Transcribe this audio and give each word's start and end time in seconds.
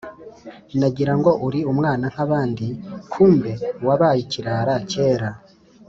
Nagira 0.79 1.13
ngo 1.19 1.31
uri 1.47 1.59
umwana 1.71 2.05
nk’abandi, 2.13 2.67
kumbe 3.11 3.51
wabaye 3.85 4.19
ikirara 4.25 4.73
cyera 4.91 5.29